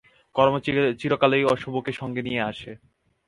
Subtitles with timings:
[0.35, 0.55] কর্ম
[0.99, 2.71] চিরকালই অশুভকে সঙ্গে নিয়ে আসে।